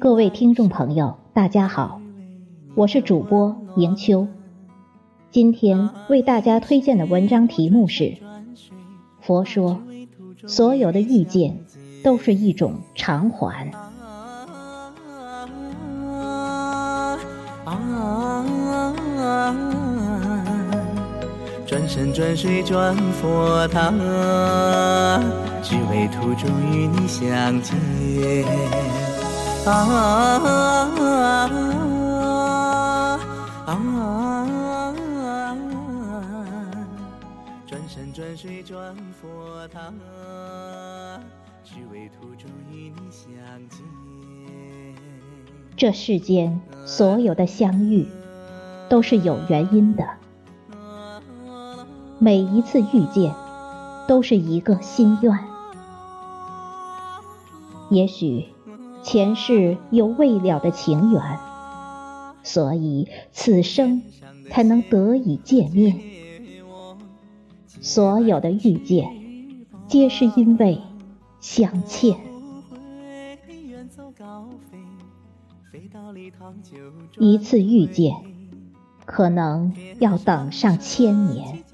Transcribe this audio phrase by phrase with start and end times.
[0.00, 2.00] 各位听众朋友，大家好，
[2.76, 4.28] 我是主播迎秋。
[5.32, 8.16] 今天为大家推荐的文章题目是：
[9.20, 9.80] 佛说，
[10.46, 11.58] 所有的遇见
[12.04, 13.72] 都是一种偿还。
[21.66, 23.90] 转山转水转佛塔，
[25.60, 29.07] 只为途中与你相见。
[29.66, 30.46] 啊啊
[33.66, 33.70] 啊！
[37.66, 39.92] 转山转水转佛塔，
[41.62, 43.28] 只为途中与你相
[43.68, 43.80] 见。
[45.76, 48.08] 这世间所有的相遇，
[48.88, 50.08] 都是有原因的。
[52.18, 53.34] 每一次遇见，
[54.06, 55.38] 都是一个心愿。
[57.90, 58.48] 也许。
[59.08, 61.22] 前世有未了的情缘，
[62.42, 64.02] 所以此生
[64.50, 65.98] 才能得以见面。
[67.80, 70.82] 所有的遇见，皆是因为
[71.40, 72.18] 相欠。
[77.18, 78.14] 一次遇见，
[79.06, 81.64] 可能要等上千年，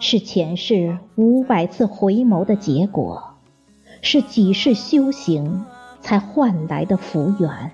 [0.00, 3.33] 是前世五百次回眸的结果。
[4.04, 5.64] 是几世修行
[6.02, 7.72] 才换来的福缘，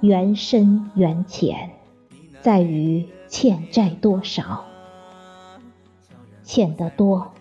[0.00, 1.70] 缘深缘浅，
[2.42, 4.64] 在于欠债多少。
[6.42, 7.32] 欠得多，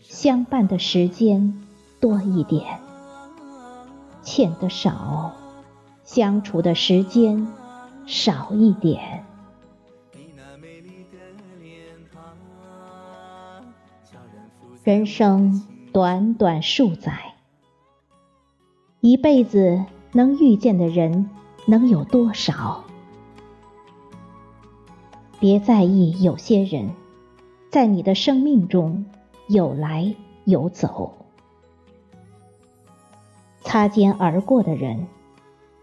[0.00, 1.62] 相伴的时间
[1.98, 2.62] 多一点；
[4.22, 5.32] 欠得少，
[6.04, 7.48] 相处的时间
[8.04, 9.24] 少一点。
[14.84, 15.66] 人生。
[15.96, 17.32] 短短数载，
[19.00, 21.30] 一辈子能遇见的人
[21.66, 22.84] 能有多少？
[25.40, 26.90] 别在意有些人，
[27.70, 29.06] 在你的生命中
[29.48, 30.14] 有来
[30.44, 31.14] 有走。
[33.62, 35.06] 擦肩而过的人，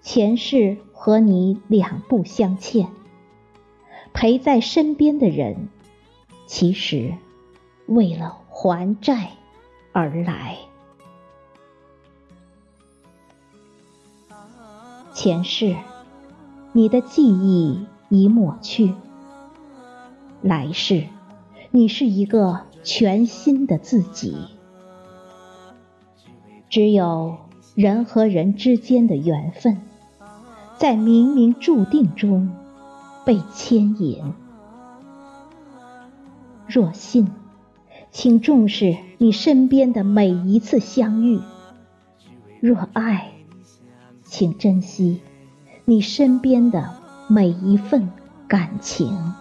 [0.03, 2.85] 前世和你两不相欠；
[4.13, 5.69] 陪在身边的人，
[6.45, 7.15] 其实
[7.87, 9.31] 为了还债。
[9.95, 10.57] 而来，
[15.13, 15.75] 前世
[16.71, 18.95] 你的记忆已抹去，
[20.41, 21.03] 来世
[21.69, 24.47] 你是一个全新的自己。
[26.71, 27.37] 只有
[27.75, 29.79] 人和人之间的缘分，
[30.75, 32.49] 在冥冥注定中
[33.23, 34.33] 被牵引。
[36.65, 37.42] 若信。
[38.13, 41.41] 请重视你身边的每一次相遇。
[42.61, 43.31] 若爱，
[44.23, 45.19] 请珍惜
[45.83, 46.93] 你身边的
[47.27, 48.11] 每一份
[48.47, 49.33] 感情。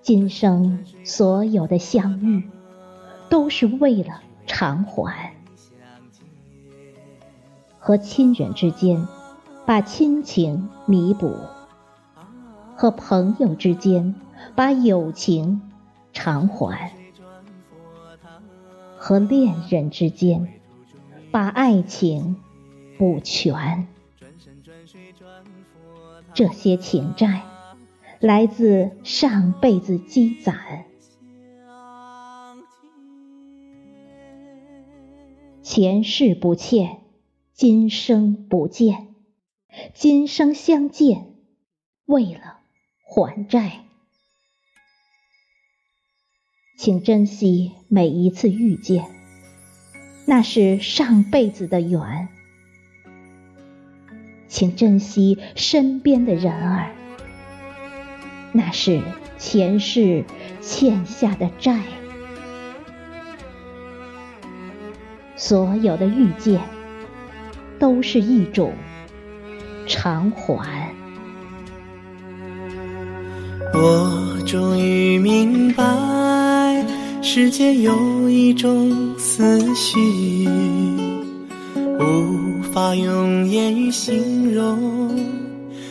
[0.00, 2.48] 今生所有的相遇，
[3.28, 5.34] 都是为了偿还。
[7.78, 9.06] 和亲人之间，
[9.66, 11.36] 把亲情弥补。
[12.80, 14.14] 和朋友之间，
[14.54, 15.62] 把友情
[16.12, 16.92] 偿还；
[18.96, 20.60] 和恋人之间，
[21.32, 22.36] 把爱情
[22.96, 23.88] 补全。
[26.32, 27.42] 这些情债，
[28.20, 30.84] 来自上辈子积攒。
[35.64, 37.00] 前世不欠，
[37.52, 39.08] 今生不见；
[39.94, 41.34] 今生相见，
[42.06, 42.57] 为了。
[43.10, 43.84] 还债，
[46.76, 49.06] 请珍惜每一次遇见，
[50.26, 52.28] 那是上辈子的缘；
[54.46, 56.94] 请珍惜身边的人儿，
[58.52, 59.00] 那是
[59.38, 60.26] 前世
[60.60, 61.80] 欠下的债。
[65.34, 66.60] 所有的遇见，
[67.78, 68.74] 都是一种
[69.86, 70.87] 偿还。
[73.80, 76.84] 我终于明白，
[77.22, 80.48] 世间有一种思绪，
[82.00, 85.16] 无法用言语形容，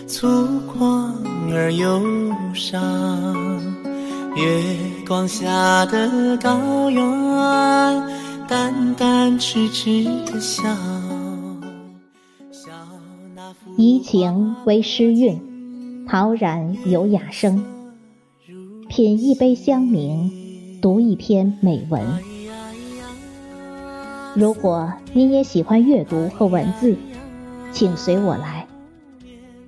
[0.05, 0.27] 粗
[0.67, 1.13] 犷
[1.53, 2.03] 而忧
[2.53, 2.83] 伤。
[4.35, 4.61] 月
[5.07, 7.01] 光下的高原，
[8.49, 10.63] 淡淡痴痴的笑。
[13.77, 15.39] 怡情为诗韵，
[16.05, 17.63] 陶然有雅声。
[18.97, 20.31] 品一杯香茗，
[20.81, 22.01] 读一篇美文。
[24.33, 26.97] 如果您也喜欢阅读和文字，
[27.71, 28.65] 请随我来，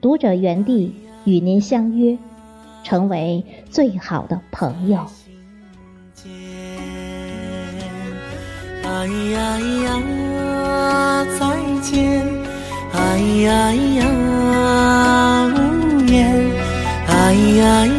[0.01, 0.95] 读者园地
[1.25, 2.17] 与您相约，
[2.83, 5.05] 成为最好的朋友。
[8.83, 12.25] 哎呀呀，再见！
[12.93, 16.51] 哎呀呀，无言！
[17.05, 17.98] 哎呀。